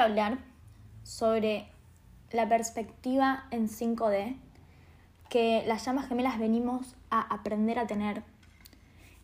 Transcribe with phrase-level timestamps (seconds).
[0.00, 0.38] hablar
[1.02, 1.68] sobre
[2.30, 4.36] la perspectiva en 5D
[5.28, 8.22] que las llamas gemelas venimos a aprender a tener.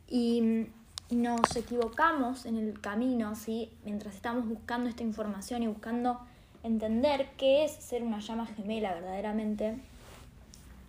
[0.08, 0.68] Y
[1.10, 3.70] nos equivocamos en el camino, ¿sí?
[3.84, 6.20] mientras estamos buscando esta información y buscando
[6.62, 9.76] entender qué es ser una llama gemela verdaderamente,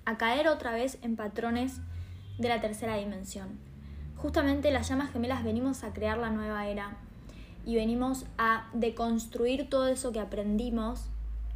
[0.06, 1.80] a caer otra vez en patrones
[2.38, 3.60] de la tercera dimensión.
[4.18, 6.98] Justamente las llamas gemelas venimos a crear la nueva era
[7.66, 11.06] y venimos a deconstruir todo eso que aprendimos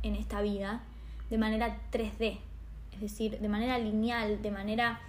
[0.04, 0.82] en esta vida
[1.30, 2.40] de manera 3D,
[2.94, 5.00] es decir, de manera lineal, de manera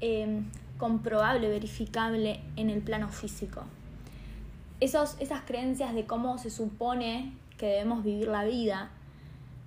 [0.00, 0.42] eh,
[0.78, 3.64] comprobable, verificable en el plano físico.
[4.80, 8.90] Esos, esas creencias de cómo se supone que debemos vivir la vida,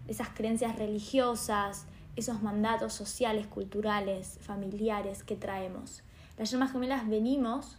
[0.07, 6.03] esas creencias religiosas, esos mandatos sociales, culturales, familiares que traemos.
[6.37, 7.77] Las llamas gemelas venimos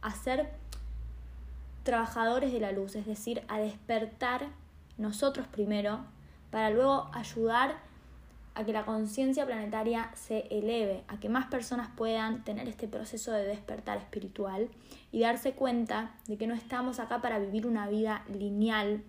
[0.00, 0.50] a ser
[1.82, 4.48] trabajadores de la luz, es decir, a despertar
[4.98, 6.00] nosotros primero
[6.50, 7.76] para luego ayudar
[8.54, 13.32] a que la conciencia planetaria se eleve, a que más personas puedan tener este proceso
[13.32, 14.68] de despertar espiritual
[15.10, 19.02] y darse cuenta de que no estamos acá para vivir una vida lineal,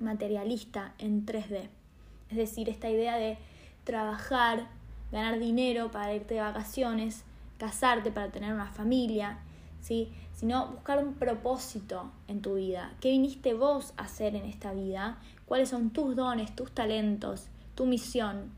[0.00, 1.68] materialista, en 3D.
[2.30, 3.36] Es decir, esta idea de
[3.84, 4.68] trabajar,
[5.12, 7.24] ganar dinero para irte de vacaciones,
[7.58, 9.38] casarte para tener una familia,
[9.82, 10.10] ¿sí?
[10.32, 12.94] sino buscar un propósito en tu vida.
[13.00, 15.18] ¿Qué viniste vos a hacer en esta vida?
[15.46, 18.50] ¿Cuáles son tus dones, tus talentos, tu misión?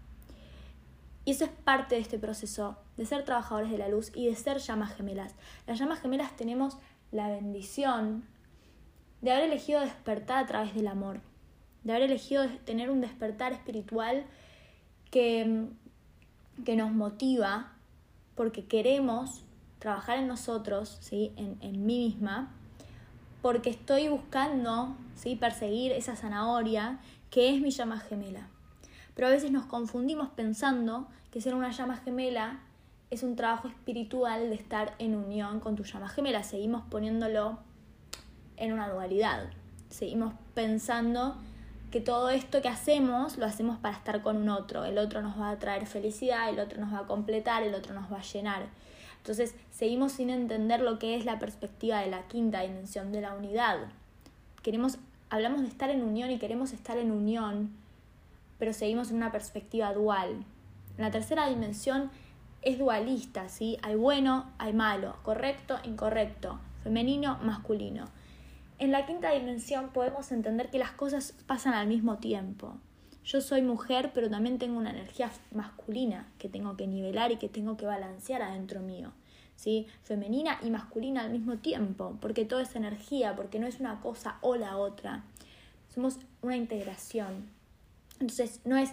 [1.25, 4.34] Y eso es parte de este proceso de ser trabajadores de la luz y de
[4.34, 5.34] ser llamas gemelas.
[5.67, 6.77] Las llamas gemelas tenemos
[7.11, 8.25] la bendición
[9.20, 11.20] de haber elegido despertar a través del amor,
[11.83, 14.25] de haber elegido tener un despertar espiritual
[15.11, 15.67] que,
[16.64, 17.72] que nos motiva
[18.34, 19.45] porque queremos
[19.84, 21.30] trabajar en nosotros, ¿sí?
[21.36, 22.50] en, en mí misma,
[23.42, 25.36] porque estoy buscando ¿sí?
[25.36, 28.48] perseguir esa zanahoria que es mi llama gemela.
[29.14, 32.61] Pero a veces nos confundimos pensando que ser una llama gemela
[33.11, 36.42] es un trabajo espiritual de estar en unión con tu llama gemela.
[36.44, 37.58] Seguimos poniéndolo
[38.56, 39.50] en una dualidad.
[39.90, 41.36] Seguimos pensando
[41.90, 44.86] que todo esto que hacemos lo hacemos para estar con un otro.
[44.86, 47.92] El otro nos va a traer felicidad, el otro nos va a completar, el otro
[47.92, 48.62] nos va a llenar.
[49.24, 53.35] Entonces seguimos sin entender lo que es la perspectiva de la quinta dimensión, de la
[53.35, 53.79] unidad.
[54.62, 54.98] Queremos,
[55.30, 57.70] hablamos de estar en unión y queremos estar en unión
[58.58, 60.45] pero seguimos en una perspectiva dual.
[60.96, 62.11] La tercera dimensión
[62.62, 63.79] es dualista, ¿sí?
[63.83, 68.06] Hay bueno, hay malo, correcto, incorrecto, femenino, masculino.
[68.79, 72.77] En la quinta dimensión podemos entender que las cosas pasan al mismo tiempo.
[73.24, 77.48] Yo soy mujer, pero también tengo una energía masculina que tengo que nivelar y que
[77.48, 79.12] tengo que balancear adentro mío.
[79.57, 79.86] ¿sí?
[80.02, 84.36] Femenina y masculina al mismo tiempo, porque todo es energía, porque no es una cosa
[84.42, 85.24] o la otra.
[85.95, 87.48] Somos una integración.
[88.20, 88.90] Entonces no es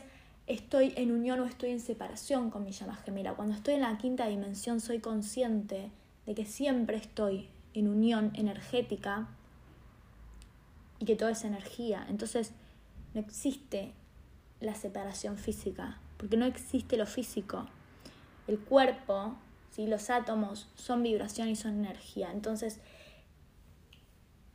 [0.48, 3.34] estoy en unión o estoy en separación con mi llama gemela.
[3.34, 5.92] Cuando estoy en la quinta dimensión soy consciente
[6.26, 9.28] de que siempre estoy en unión energética
[11.00, 12.06] y que todo es energía.
[12.10, 12.52] Entonces
[13.14, 13.94] no existe
[14.62, 17.68] la separación física, porque no existe lo físico.
[18.48, 19.36] El cuerpo,
[19.72, 19.88] ¿sí?
[19.88, 22.32] los átomos son vibración y son energía.
[22.32, 22.80] Entonces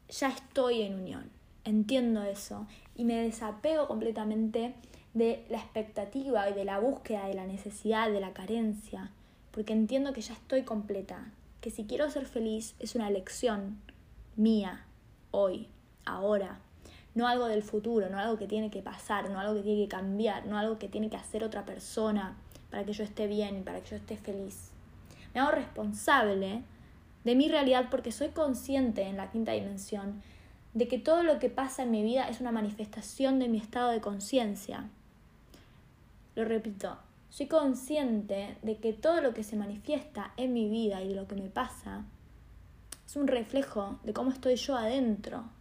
[0.08, 1.36] ya estoy en unión
[1.66, 4.74] entiendo eso y me desapego completamente
[5.14, 9.10] de la expectativa y de la búsqueda de la necesidad, de la carencia,
[9.50, 13.80] porque entiendo que ya estoy completa, que si quiero ser feliz es una elección
[14.36, 14.84] mía,
[15.32, 15.68] hoy,
[16.04, 16.60] ahora,
[17.16, 19.88] no algo del futuro, no algo que tiene que pasar, no algo que tiene que
[19.88, 22.36] cambiar, no algo que tiene que hacer otra persona
[22.70, 24.70] para que yo esté bien, para que yo esté feliz.
[25.34, 26.62] Me hago responsable
[27.24, 30.22] de mi realidad porque soy consciente en la quinta dimensión
[30.74, 33.92] de que todo lo que pasa en mi vida es una manifestación de mi estado
[33.92, 34.84] de conciencia.
[36.34, 36.98] Lo repito,
[37.30, 41.34] soy consciente de que todo lo que se manifiesta en mi vida y lo que
[41.34, 42.04] me pasa
[43.06, 45.55] es un reflejo de cómo estoy yo adentro, de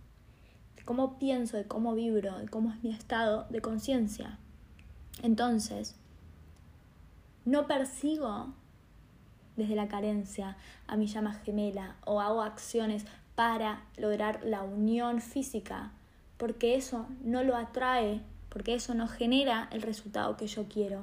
[0.86, 4.38] cómo pienso, de cómo vibro, de cómo es mi estado de conciencia.
[5.24, 5.96] Entonces,
[7.44, 8.54] no persigo
[9.56, 13.06] desde la carencia a mi llama gemela o hago acciones
[13.36, 15.92] para lograr la unión física,
[16.38, 21.02] porque eso no lo atrae, porque eso no genera el resultado que yo quiero.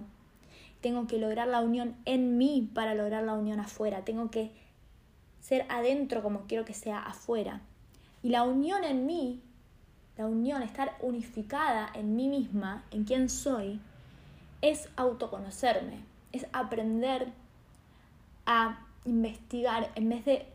[0.81, 4.05] Tengo que lograr la unión en mí para lograr la unión afuera.
[4.05, 4.51] Tengo que
[5.41, 7.61] ser adentro como quiero que sea afuera.
[8.23, 9.43] Y la unión en mí,
[10.17, 13.81] la unión, estar unificada en mí misma, en quién soy,
[14.61, 17.33] es autoconocerme, es aprender
[18.47, 20.47] a investigar en vez de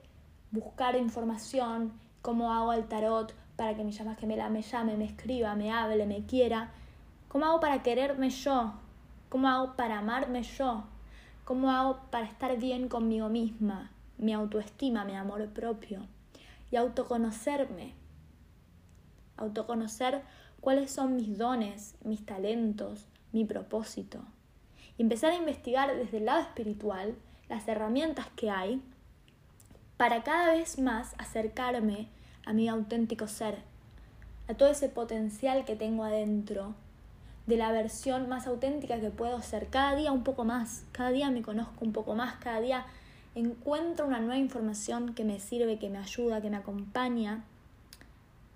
[0.52, 5.56] buscar información, cómo hago el tarot, para que mi llama gemela me llame, me escriba,
[5.56, 6.70] me hable, me quiera?
[7.28, 8.74] ¿Cómo hago para quererme yo?
[9.30, 10.84] ¿Cómo hago para amarme yo?
[11.44, 13.92] ¿Cómo hago para estar bien conmigo misma?
[14.18, 16.06] Mi autoestima, mi amor propio.
[16.72, 17.94] Y autoconocerme.
[19.38, 20.22] Autoconocer
[20.60, 24.20] cuáles son mis dones, mis talentos, mi propósito.
[24.98, 27.16] Y empezar a investigar desde el lado espiritual
[27.50, 28.82] las herramientas que hay
[29.96, 32.08] para cada vez más acercarme
[32.46, 33.58] a mi auténtico ser,
[34.48, 36.76] a todo ese potencial que tengo adentro
[37.48, 39.68] de la versión más auténtica que puedo ser.
[39.68, 42.86] Cada día un poco más, cada día me conozco un poco más, cada día
[43.36, 47.44] encuentro una nueva información que me sirve, que me ayuda, que me acompaña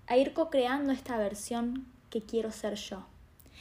[0.06, 3.06] a ir co-creando esta versión que quiero ser yo.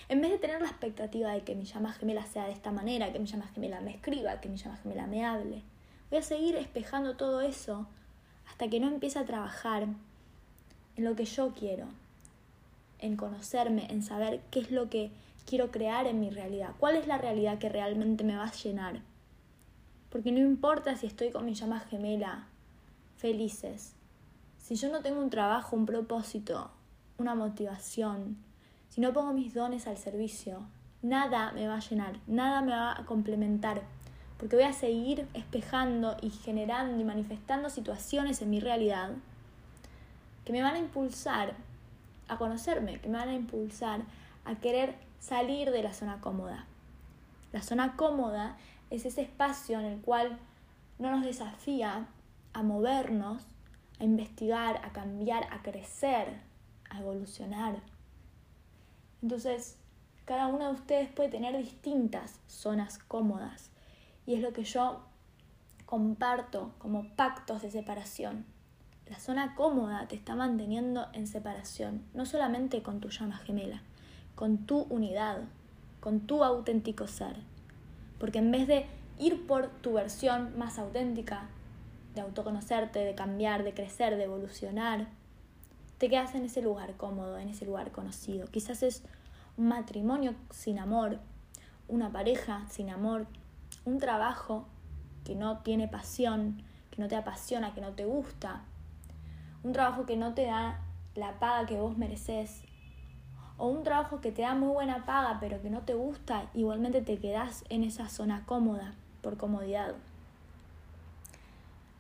[0.10, 3.14] En vez de tener la expectativa de que mi llama gemela sea de esta manera,
[3.14, 5.62] que mi llama gemela me escriba, que mi llama gemela me hable,
[6.10, 7.88] voy a seguir espejando todo eso
[8.50, 11.88] hasta que no empiece a trabajar en lo que yo quiero,
[13.00, 15.12] en conocerme, en saber qué es lo que
[15.46, 19.02] quiero crear en mi realidad, cuál es la realidad que realmente me va a llenar.
[20.10, 22.48] Porque no importa si estoy con mi llama gemela
[23.18, 23.94] felices,
[24.62, 26.72] si yo no tengo un trabajo, un propósito,
[27.18, 28.38] una motivación,
[28.90, 30.62] si no pongo mis dones al servicio,
[31.02, 33.82] nada me va a llenar, nada me va a complementar,
[34.38, 39.12] porque voy a seguir espejando y generando y manifestando situaciones en mi realidad
[40.46, 41.54] que me van a impulsar
[42.28, 44.02] a conocerme, que me van a impulsar
[44.46, 46.66] a querer salir de la zona cómoda.
[47.52, 48.58] La zona cómoda
[48.90, 50.38] es ese espacio en el cual
[50.98, 52.08] no nos desafía
[52.54, 53.44] a movernos,
[54.02, 56.28] a investigar, a cambiar, a crecer,
[56.90, 57.76] a evolucionar.
[59.22, 59.78] Entonces,
[60.26, 63.70] cada uno de ustedes puede tener distintas zonas cómodas
[64.26, 65.04] y es lo que yo
[65.86, 68.46] comparto como pactos de separación.
[69.08, 73.84] La zona cómoda te está manteniendo en separación, no solamente con tu llama gemela,
[74.34, 75.44] con tu unidad,
[76.00, 77.36] con tu auténtico ser.
[78.20, 78.88] Porque en vez de
[79.20, 81.50] ir por tu versión más auténtica,
[82.14, 85.08] de autoconocerte, de cambiar, de crecer, de evolucionar,
[85.98, 88.48] te quedas en ese lugar cómodo, en ese lugar conocido.
[88.48, 89.04] Quizás es
[89.58, 91.20] un matrimonio sin amor,
[91.88, 93.28] una pareja sin amor,
[93.86, 94.66] un trabajo
[95.24, 98.64] que no tiene pasión, que no te apasiona, que no te gusta,
[99.64, 100.82] un trabajo que no te da
[101.16, 102.64] la paga que vos mereces,
[103.58, 107.02] o un trabajo que te da muy buena paga pero que no te gusta, igualmente
[107.02, 109.94] te quedás en esa zona cómoda, por comodidad.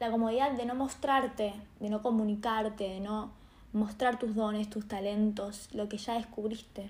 [0.01, 3.29] La comodidad de no mostrarte, de no comunicarte, de no
[3.71, 6.89] mostrar tus dones, tus talentos, lo que ya descubriste.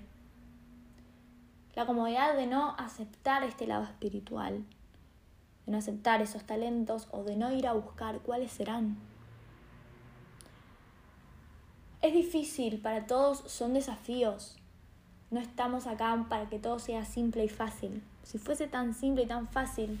[1.74, 4.64] La comodidad de no aceptar este lado espiritual,
[5.66, 8.96] de no aceptar esos talentos o de no ir a buscar cuáles serán.
[12.00, 14.56] Es difícil, para todos son desafíos.
[15.30, 18.02] No estamos acá para que todo sea simple y fácil.
[18.22, 20.00] Si fuese tan simple y tan fácil,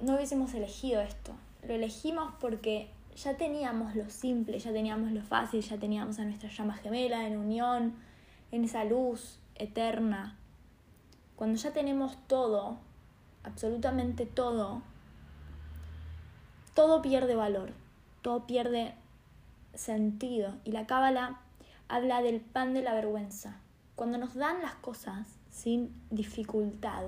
[0.00, 1.32] no hubiésemos elegido esto.
[1.66, 6.48] Lo elegimos porque ya teníamos lo simple, ya teníamos lo fácil, ya teníamos a nuestra
[6.50, 7.94] llama gemela en unión,
[8.52, 10.36] en esa luz eterna.
[11.36, 12.78] Cuando ya tenemos todo,
[13.42, 14.82] absolutamente todo,
[16.74, 17.72] todo pierde valor,
[18.22, 18.94] todo pierde
[19.74, 20.54] sentido.
[20.64, 21.40] Y la cábala
[21.88, 23.56] habla del pan de la vergüenza.
[23.96, 27.04] Cuando nos dan las cosas sin dificultad,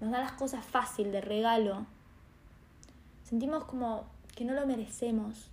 [0.00, 1.86] nos dan las cosas fácil, de regalo,
[3.24, 4.04] sentimos como
[4.34, 5.50] que no lo merecemos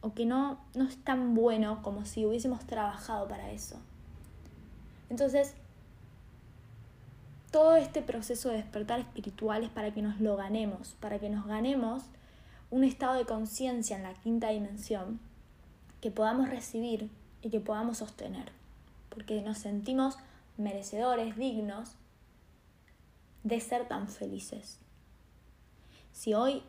[0.00, 3.78] o que no, no es tan bueno como si hubiésemos trabajado para eso.
[5.10, 5.54] Entonces,
[7.50, 11.46] todo este proceso de despertar espiritual es para que nos lo ganemos, para que nos
[11.46, 12.04] ganemos
[12.70, 15.20] un estado de conciencia en la quinta dimensión
[16.00, 17.10] que podamos recibir
[17.42, 18.50] y que podamos sostener,
[19.10, 20.16] porque nos sentimos
[20.56, 21.94] merecedores, dignos
[23.44, 24.78] de ser tan felices.
[26.12, 26.62] Si hoy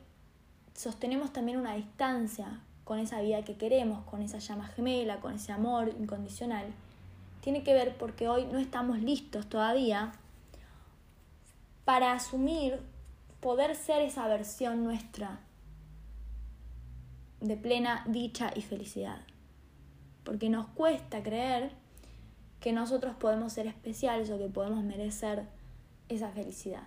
[0.73, 5.51] sostenemos también una distancia con esa vida que queremos, con esa llama gemela, con ese
[5.51, 6.73] amor incondicional,
[7.41, 10.13] tiene que ver porque hoy no estamos listos todavía
[11.85, 12.79] para asumir
[13.41, 15.39] poder ser esa versión nuestra
[17.41, 19.21] de plena dicha y felicidad.
[20.23, 21.71] Porque nos cuesta creer
[22.61, 25.45] que nosotros podemos ser especiales o que podemos merecer
[26.09, 26.83] esa felicidad.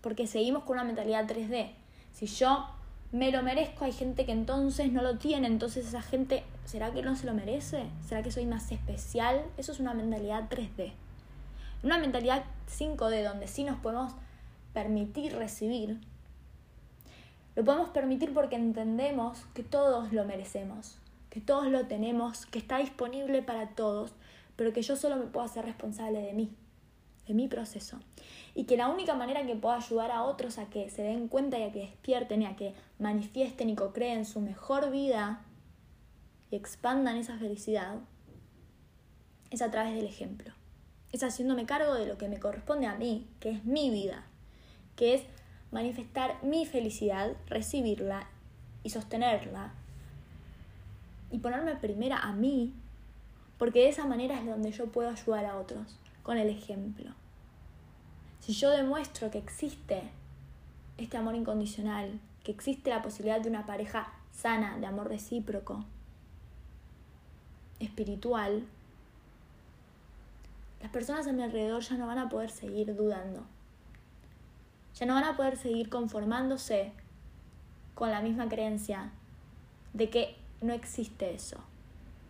[0.00, 1.70] Porque seguimos con una mentalidad 3D.
[2.12, 2.68] Si yo
[3.12, 7.02] me lo merezco, hay gente que entonces no lo tiene, entonces esa gente, ¿será que
[7.02, 7.84] no se lo merece?
[8.06, 9.44] ¿Será que soy más especial?
[9.56, 10.92] Eso es una mentalidad 3D.
[11.82, 14.12] Una mentalidad 5D donde sí nos podemos
[14.72, 15.98] permitir recibir,
[17.56, 20.98] lo podemos permitir porque entendemos que todos lo merecemos.
[21.30, 24.12] que todos lo tenemos, que está disponible para todos,
[24.56, 26.50] pero que yo solo me puedo hacer responsable de mí,
[27.28, 28.00] de mi proceso.
[28.54, 31.58] Y que la única manera que puedo ayudar a otros a que se den cuenta
[31.58, 35.44] y a que despierten y a que manifiesten y co-creen su mejor vida
[36.50, 37.98] y expandan esa felicidad
[39.50, 40.52] es a través del ejemplo.
[41.12, 44.26] Es haciéndome cargo de lo que me corresponde a mí, que es mi vida,
[44.96, 45.22] que es
[45.70, 48.28] manifestar mi felicidad, recibirla
[48.82, 49.72] y sostenerla
[51.30, 52.72] y ponerme primera a mí,
[53.58, 57.10] porque de esa manera es donde yo puedo ayudar a otros, con el ejemplo.
[58.40, 60.02] Si yo demuestro que existe
[60.98, 65.86] este amor incondicional, que existe la posibilidad de una pareja sana, de amor recíproco,
[67.80, 68.62] espiritual,
[70.82, 73.46] las personas a mi alrededor ya no van a poder seguir dudando.
[74.96, 76.92] Ya no van a poder seguir conformándose
[77.94, 79.12] con la misma creencia
[79.94, 81.56] de que no existe eso.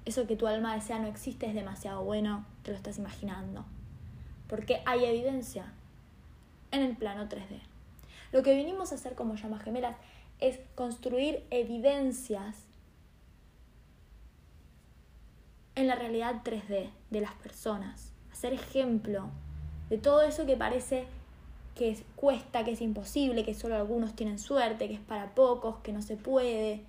[0.05, 3.65] Eso que tu alma desea no existe, es demasiado bueno, te lo estás imaginando.
[4.49, 5.73] Porque hay evidencia
[6.71, 7.61] en el plano 3D.
[8.33, 9.97] Lo que vinimos a hacer como llamas gemelas
[10.41, 12.57] es construir evidencias
[15.75, 18.13] en la realidad 3D de las personas.
[18.33, 19.31] Hacer ejemplo
[19.89, 21.07] de todo eso que parece
[21.75, 25.93] que cuesta, que es imposible, que solo algunos tienen suerte, que es para pocos, que
[25.93, 26.83] no se puede,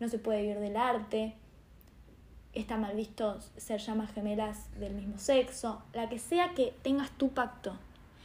[0.00, 1.34] no se puede vivir del arte,
[2.52, 7.30] está mal visto ser llamas gemelas del mismo sexo, la que sea que tengas tu
[7.30, 7.76] pacto.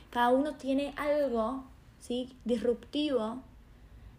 [0.10, 1.63] Cada uno tiene algo
[2.00, 2.36] ¿sí?
[2.46, 3.41] disruptivo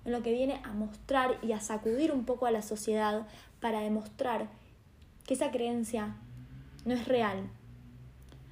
[0.04, 3.26] en lo que viene a mostrar y a sacudir un poco a la sociedad
[3.60, 4.48] para demostrar
[5.26, 6.16] que esa creencia
[6.84, 7.50] no es real.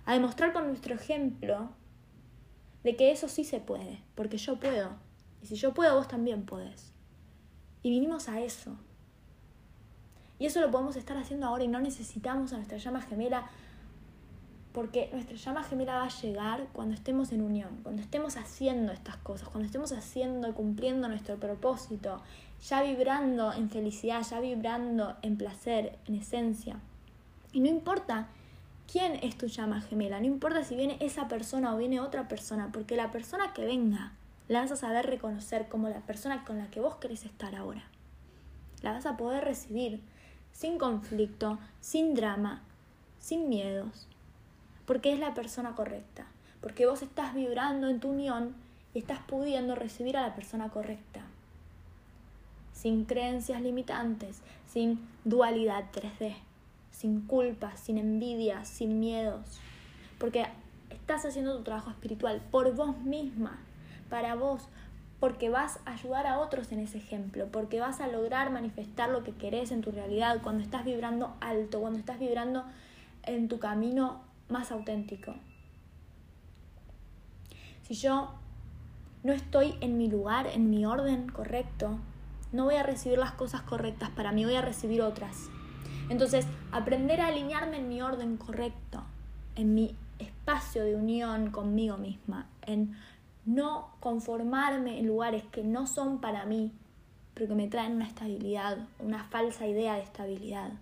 [0.04, 1.70] A demostrar con nuestro ejemplo
[2.84, 4.90] de que eso sí se puede, porque yo puedo.
[5.42, 6.92] Y si yo puedo, vos también podés.
[7.82, 8.76] Y vinimos a eso.
[10.38, 13.48] Y eso lo podemos estar haciendo ahora y no necesitamos a nuestra llama gemela,
[14.72, 19.16] porque nuestra llama gemela va a llegar cuando estemos en unión, cuando estemos haciendo estas
[19.16, 22.20] cosas, cuando estemos haciendo y cumpliendo nuestro propósito,
[22.68, 26.76] ya vibrando en felicidad, ya vibrando en placer, en esencia.
[27.52, 28.28] Y no importa
[28.90, 30.20] quién es tu llama gemela.
[30.20, 34.12] No importa si viene esa persona o viene otra persona, porque la persona que venga
[34.48, 37.82] la vas a saber reconocer como la persona con la que vos querés estar ahora.
[38.82, 40.00] La vas a poder recibir
[40.56, 42.62] sin conflicto, sin drama,
[43.18, 44.06] sin miedos,
[44.86, 46.26] porque es la persona correcta,
[46.60, 48.54] porque vos estás vibrando en tu unión
[48.94, 51.20] y estás pudiendo recibir a la persona correcta,
[52.72, 56.36] sin creencias limitantes, sin dualidad 3D
[56.96, 59.42] sin culpa, sin envidia, sin miedos.
[60.18, 60.46] Porque
[60.90, 63.58] estás haciendo tu trabajo espiritual por vos misma,
[64.08, 64.62] para vos,
[65.20, 69.24] porque vas a ayudar a otros en ese ejemplo, porque vas a lograr manifestar lo
[69.24, 72.64] que querés en tu realidad cuando estás vibrando alto, cuando estás vibrando
[73.22, 75.34] en tu camino más auténtico.
[77.82, 78.30] Si yo
[79.22, 81.98] no estoy en mi lugar, en mi orden correcto,
[82.52, 85.48] no voy a recibir las cosas correctas para mí, voy a recibir otras.
[86.08, 89.02] Entonces, aprender a alinearme en mi orden correcto,
[89.56, 92.96] en mi espacio de unión conmigo misma, en
[93.46, 96.72] no conformarme en lugares que no son para mí,
[97.32, 100.72] pero que me traen una estabilidad, una falsa idea de estabilidad,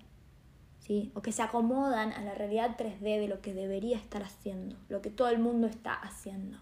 [0.81, 1.13] ¿sí?
[1.15, 5.03] o que se acomodan a la realidad 3D de lo que debería estar haciendo, lo
[5.03, 6.59] que todo el mundo está haciendo.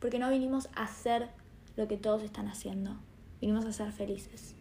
[0.00, 1.30] Porque no vinimos a hacer
[1.76, 2.96] lo que todos están haciendo,
[3.40, 4.54] vinimos a ser felices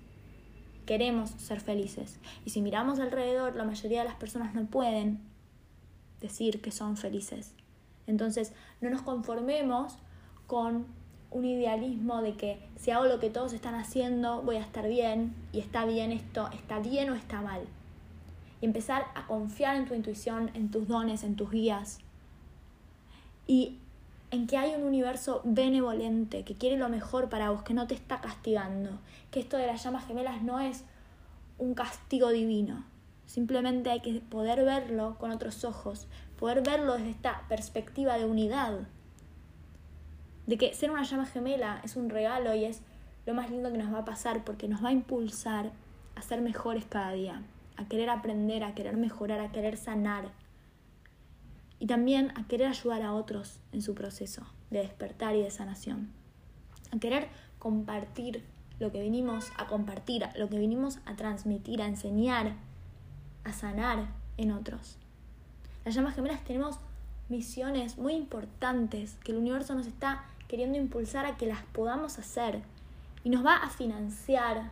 [0.87, 2.17] queremos ser felices.
[2.45, 5.19] Y si miramos alrededor, la mayoría de las personas no pueden
[6.21, 7.53] decir que son felices.
[8.07, 9.99] Entonces, no nos conformemos
[10.47, 10.85] con
[11.29, 15.35] un idealismo de que si hago lo que todos están haciendo, voy a estar bien,
[15.51, 17.61] y está bien esto, está bien o está mal.
[18.61, 21.99] Y empezar a confiar en tu intuición, en tus dones, en tus guías.
[23.45, 23.77] Y
[24.31, 27.93] en que hay un universo benevolente que quiere lo mejor para vos, que no te
[27.93, 28.91] está castigando,
[29.31, 30.83] que esto de las llamas gemelas no es
[31.57, 32.83] un castigo divino,
[33.25, 38.87] simplemente hay que poder verlo con otros ojos, poder verlo desde esta perspectiva de unidad,
[40.47, 42.81] de que ser una llama gemela es un regalo y es
[43.25, 45.71] lo más lindo que nos va a pasar porque nos va a impulsar
[46.15, 47.43] a ser mejores cada día,
[47.75, 50.31] a querer aprender, a querer mejorar, a querer sanar,
[51.79, 56.09] y también a querer ayudar a otros en su proceso de despertar y de sanación,
[56.91, 57.27] a querer
[57.59, 58.43] compartir
[58.79, 62.53] lo que vinimos a compartir, lo que vinimos a transmitir, a enseñar,
[63.43, 64.97] a sanar en otros.
[65.83, 66.79] Las llamas gemelas tenemos
[67.29, 72.61] misiones muy importantes que el universo nos está queriendo impulsar a que las podamos hacer
[73.23, 74.71] y nos va a financiar.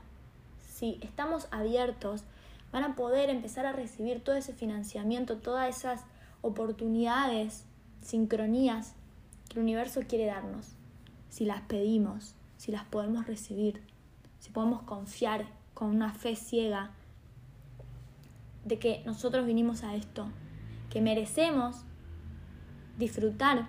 [0.62, 2.24] Si estamos abiertos
[2.72, 6.04] van a poder empezar a recibir todo ese financiamiento, todas esas
[6.42, 7.66] oportunidades,
[8.02, 8.94] sincronías
[9.50, 10.76] que el universo quiere darnos,
[11.30, 13.82] si las pedimos, si las podemos recibir,
[14.40, 16.92] si podemos confiar con una fe ciega
[18.64, 20.28] de que nosotros vinimos a esto,
[20.90, 21.78] que merecemos
[22.98, 23.68] disfrutar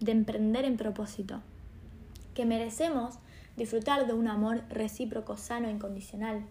[0.00, 1.40] de emprender en propósito,
[2.34, 3.18] que merecemos
[3.56, 6.44] disfrutar de un amor recíproco, sano, e incondicional,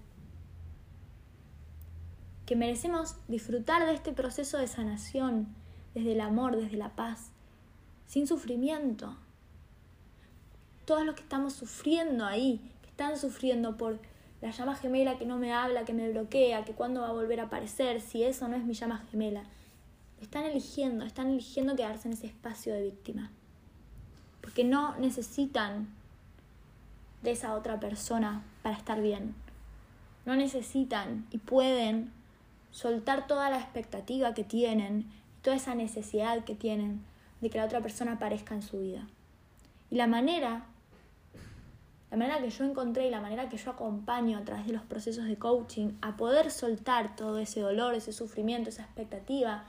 [2.45, 5.47] que merecemos disfrutar de este proceso de sanación
[5.93, 7.31] desde el amor, desde la paz,
[8.07, 9.15] sin sufrimiento.
[10.85, 13.99] Todos los que estamos sufriendo ahí, que están sufriendo por
[14.41, 17.39] la llama gemela que no me habla, que me bloquea, que cuándo va a volver
[17.39, 19.43] a aparecer, si eso no es mi llama gemela,
[20.21, 23.31] están eligiendo, están eligiendo quedarse en ese espacio de víctima.
[24.41, 25.87] Porque no necesitan
[27.21, 29.35] de esa otra persona para estar bien.
[30.25, 32.11] No necesitan y pueden
[32.71, 35.05] soltar toda la expectativa que tienen,
[35.41, 37.03] toda esa necesidad que tienen
[37.41, 39.07] de que la otra persona aparezca en su vida.
[39.89, 40.65] Y la manera,
[42.11, 44.83] la manera que yo encontré y la manera que yo acompaño a través de los
[44.83, 49.65] procesos de coaching a poder soltar todo ese dolor, ese sufrimiento, esa expectativa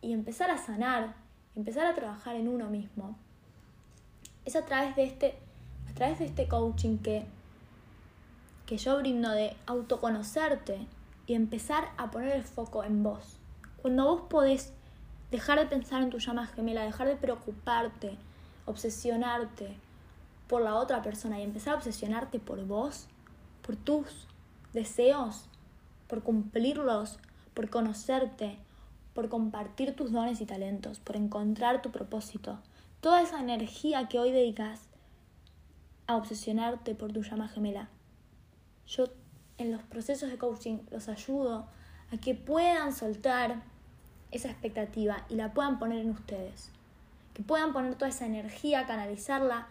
[0.00, 1.14] y empezar a sanar,
[1.56, 3.16] empezar a trabajar en uno mismo,
[4.44, 5.38] es a través de este,
[5.90, 7.26] a través de este coaching que,
[8.66, 10.86] que yo brindo de autoconocerte,
[11.28, 13.36] y empezar a poner el foco en vos.
[13.82, 14.72] Cuando vos podés
[15.30, 18.16] dejar de pensar en tu llama gemela, dejar de preocuparte,
[18.64, 19.76] obsesionarte
[20.48, 23.08] por la otra persona y empezar a obsesionarte por vos,
[23.60, 24.26] por tus
[24.72, 25.44] deseos,
[26.08, 27.18] por cumplirlos,
[27.52, 28.56] por conocerte,
[29.18, 32.60] por compartir tus dones y talentos, por encontrar tu propósito.
[33.00, 34.82] Toda esa energía que hoy dedicas
[36.06, 37.88] a obsesionarte por tu llama gemela.
[38.86, 39.06] Yo
[39.56, 41.66] en los procesos de coaching los ayudo
[42.12, 43.60] a que puedan soltar
[44.30, 46.70] esa expectativa y la puedan poner en ustedes.
[47.34, 49.66] Que puedan poner toda esa energía, canalizarla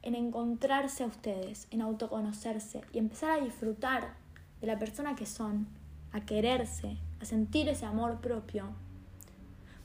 [0.00, 4.14] en encontrarse a ustedes, en autoconocerse y empezar a disfrutar
[4.62, 5.66] de la persona que son,
[6.12, 8.85] a quererse, a sentir ese amor propio.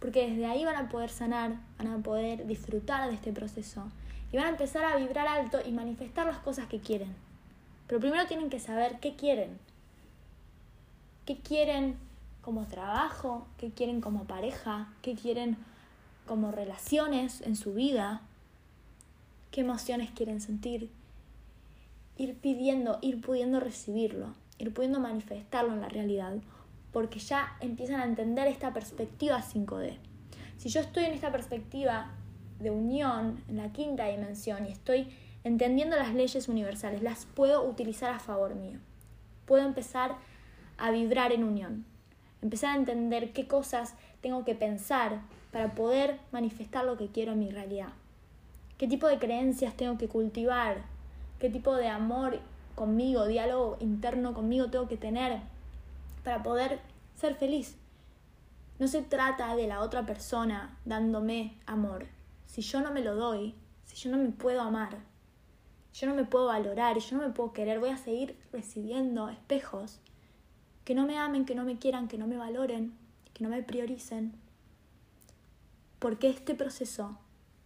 [0.01, 3.85] Porque desde ahí van a poder sanar, van a poder disfrutar de este proceso
[4.31, 7.15] y van a empezar a vibrar alto y manifestar las cosas que quieren.
[7.87, 9.59] Pero primero tienen que saber qué quieren.
[11.25, 11.97] ¿Qué quieren
[12.41, 13.45] como trabajo?
[13.57, 14.87] ¿Qué quieren como pareja?
[15.03, 15.55] ¿Qué quieren
[16.25, 18.21] como relaciones en su vida?
[19.51, 20.89] ¿Qué emociones quieren sentir?
[22.17, 26.37] Ir pidiendo, ir pudiendo recibirlo, ir pudiendo manifestarlo en la realidad,
[26.91, 29.97] porque ya empiezan a entender esta perspectiva 5D.
[30.57, 32.11] Si yo estoy en esta perspectiva
[32.59, 35.07] de unión, en la quinta dimensión, y estoy
[35.43, 38.79] entendiendo las leyes universales, las puedo utilizar a favor mío.
[39.45, 40.15] Puedo empezar
[40.77, 41.85] a vibrar en unión,
[42.41, 47.39] empezar a entender qué cosas tengo que pensar para poder manifestar lo que quiero en
[47.39, 47.89] mi realidad.
[48.77, 50.83] ¿Qué tipo de creencias tengo que cultivar?
[51.39, 52.39] ¿Qué tipo de amor
[52.75, 55.39] conmigo, diálogo interno conmigo tengo que tener
[56.23, 56.79] para poder
[57.15, 57.77] ser feliz?
[58.79, 62.07] No se trata de la otra persona dándome amor.
[62.45, 63.55] Si yo no me lo doy,
[63.85, 64.99] si yo no me puedo amar,
[65.93, 69.99] yo no me puedo valorar yo no me puedo querer, voy a seguir recibiendo espejos
[70.85, 72.97] que no me amen, que no me quieran, que no me valoren,
[73.33, 74.33] que no me prioricen.
[75.99, 77.19] Porque este proceso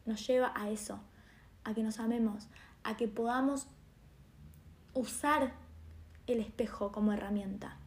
[0.05, 0.99] nos lleva a eso,
[1.63, 2.47] a que nos amemos,
[2.83, 3.67] a que podamos
[4.93, 5.53] usar
[6.27, 7.77] el espejo como herramienta.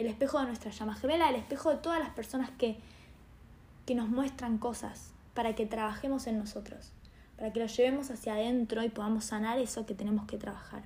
[0.00, 2.78] El espejo de nuestra llama gemela, el espejo de todas las personas que,
[3.86, 6.92] que nos muestran cosas para que trabajemos en nosotros
[7.40, 10.82] para que lo llevemos hacia adentro y podamos sanar eso que tenemos que trabajar.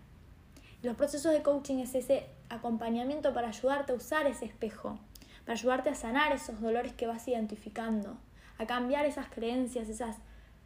[0.85, 4.96] Los procesos de coaching es ese acompañamiento para ayudarte a usar ese espejo,
[5.44, 8.16] para ayudarte a sanar esos dolores que vas identificando,
[8.59, 10.18] a cambiar esas creencias, esas,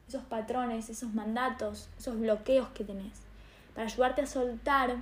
[0.07, 3.23] esos patrones, esos mandatos, esos bloqueos que tenés,
[3.75, 4.97] para ayudarte a soltar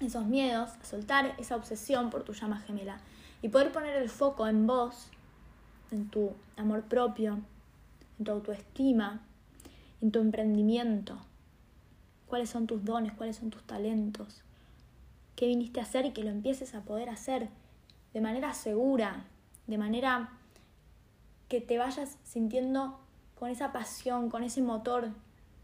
[0.00, 2.98] esos miedos, soltar esa obsesión por tu llama gemela
[3.42, 5.08] y poder poner el foco en vos,
[5.90, 7.38] en tu amor propio,
[8.18, 9.20] en tu autoestima,
[10.00, 11.18] en tu emprendimiento,
[12.26, 14.42] cuáles son tus dones, cuáles son tus talentos,
[15.36, 17.48] qué viniste a hacer y que lo empieces a poder hacer
[18.12, 19.24] de manera segura,
[19.66, 20.30] de manera
[21.48, 22.98] que te vayas sintiendo
[23.38, 25.10] con esa pasión, con ese motor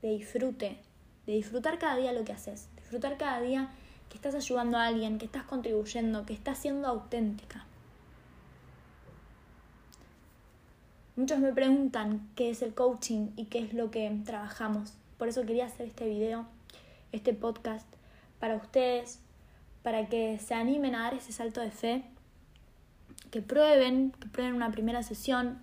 [0.02, 0.78] de disfrute,
[1.26, 3.70] de disfrutar cada día lo que haces, disfrutar cada día
[4.08, 7.64] que estás ayudando a alguien, que estás contribuyendo, que estás siendo auténtica.
[11.16, 14.92] Muchos me preguntan qué es el coaching y qué es lo que trabajamos.
[15.18, 16.44] Por eso quería hacer este video,
[17.12, 17.86] este podcast
[18.38, 19.20] para ustedes,
[19.82, 22.04] para que se animen a dar ese salto de fe,
[23.30, 25.58] que prueben, que prueben una primera sesión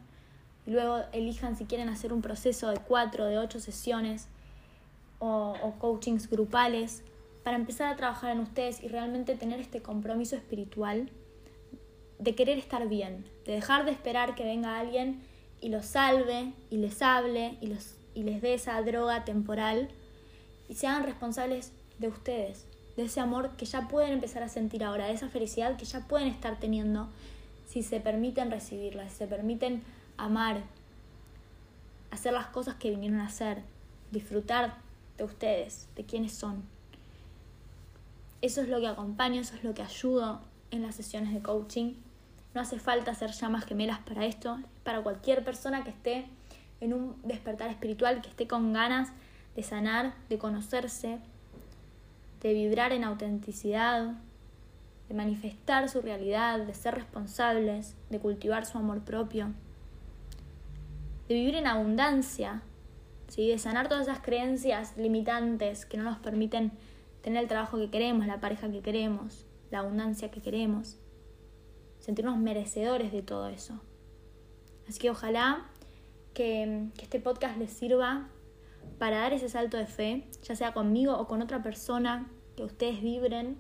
[0.66, 4.28] y luego elijan si quieren hacer un proceso de cuatro, de ocho sesiones
[5.20, 7.04] o, o coachings grupales
[7.44, 11.10] para empezar a trabajar en ustedes y realmente tener este compromiso espiritual
[12.20, 15.22] de querer estar bien, de dejar de esperar que venga alguien
[15.60, 17.74] y los salve y les hable y,
[18.16, 19.90] y les dé esa droga temporal
[20.70, 24.84] y se hagan responsables de ustedes, de ese amor que ya pueden empezar a sentir
[24.84, 27.10] ahora, de esa felicidad que ya pueden estar teniendo
[27.68, 29.84] si se permiten recibirla, si se permiten
[30.18, 30.62] amar,
[32.12, 33.64] hacer las cosas que vinieron a hacer,
[34.12, 34.76] disfrutar
[35.18, 36.73] de ustedes, de quienes son.
[38.44, 41.94] Eso es lo que acompaño, eso es lo que ayudo en las sesiones de coaching.
[42.54, 46.26] No hace falta hacer llamas gemelas para esto, para cualquier persona que esté
[46.82, 49.14] en un despertar espiritual, que esté con ganas
[49.56, 51.20] de sanar, de conocerse,
[52.42, 54.12] de vibrar en autenticidad,
[55.08, 59.54] de manifestar su realidad, de ser responsables, de cultivar su amor propio,
[61.30, 62.62] de vivir en abundancia,
[63.30, 63.48] ¿sí?
[63.48, 66.74] de sanar todas esas creencias limitantes que no nos permiten
[67.24, 71.00] tener el trabajo que queremos, la pareja que queremos, la abundancia que queremos,
[72.00, 73.80] sentirnos merecedores de todo eso.
[74.88, 75.66] Así que ojalá
[76.34, 78.28] que, este podcast les sirva
[79.00, 83.02] para dar ese salto de fe, ya sea conmigo o con otra persona, que ustedes
[83.02, 83.58] vibren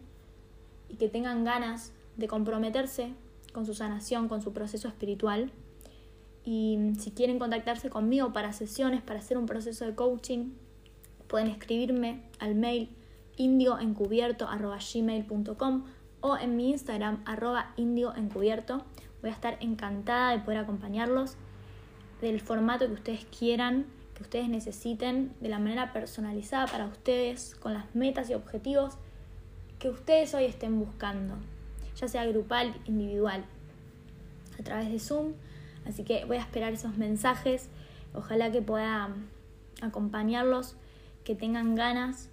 [0.89, 3.13] y que tengan ganas de comprometerse
[3.53, 5.51] con su sanación, con su proceso espiritual.
[6.43, 10.51] Y si quieren contactarse conmigo para sesiones, para hacer un proceso de coaching,
[11.27, 12.89] pueden escribirme al mail
[13.37, 15.85] indioencubierto.gmail.com
[16.21, 18.85] o en mi Instagram arroba indioencubierto.
[19.21, 21.35] Voy a estar encantada de poder acompañarlos
[22.21, 27.73] del formato que ustedes quieran, que ustedes necesiten, de la manera personalizada para ustedes, con
[27.73, 28.97] las metas y objetivos
[29.79, 31.35] que ustedes hoy estén buscando,
[31.97, 33.43] ya sea grupal, individual,
[34.57, 35.33] a través de Zoom.
[35.85, 37.67] Así que voy a esperar esos mensajes.
[38.13, 39.09] Ojalá que pueda
[39.81, 40.77] acompañarlos,
[41.25, 42.29] que tengan ganas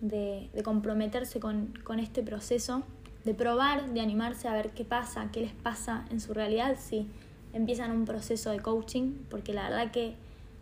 [0.00, 2.82] de, comprometerse con, este proceso,
[3.24, 7.06] de probar, de animarse a ver qué pasa, qué les pasa en su realidad si
[7.52, 10.14] empiezan un proceso de coaching, porque la verdad que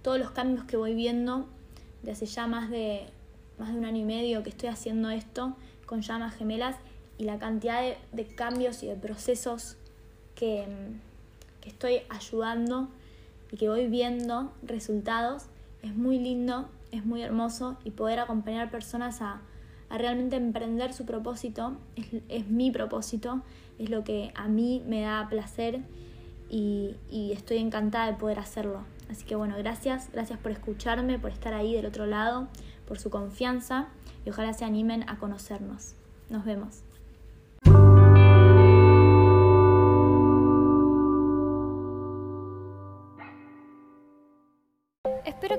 [0.02, 1.46] todos los cambios que voy viendo
[2.02, 3.06] de hace ya más de,
[3.58, 6.76] más de un año y medio que estoy haciendo esto con llamas gemelas
[7.18, 9.76] y la cantidad de, cambios y de procesos
[10.34, 10.66] que,
[11.60, 12.88] que estoy ayudando
[13.50, 15.44] y que voy viendo resultados,
[15.82, 19.40] es muy lindo es muy hermoso y poder acompañar personas a,
[19.90, 21.78] realmente emprender su propósito
[22.28, 23.40] es, mi propósito,
[23.78, 25.80] es lo que a mí me da placer
[26.50, 28.84] y, y estoy encantada de poder hacerlo.
[29.10, 32.48] Así que bueno, gracias, gracias por escucharme, por estar ahí del otro lado,
[32.86, 33.88] por su confianza
[34.26, 35.94] y ojalá se animen a conocernos.
[36.28, 36.82] Nos vemos.